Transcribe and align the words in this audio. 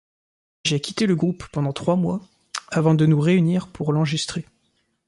J'ai 0.65 0.79
quitté 0.79 1.05
le 1.05 1.15
groupe 1.15 1.43
pendant 1.51 1.73
trois 1.73 1.95
mois 1.95 2.21
avant 2.69 2.95
de 2.95 3.05
nous 3.05 3.19
réunir 3.21 3.67
pour 3.67 3.93
l'enregistrer. 3.93 4.47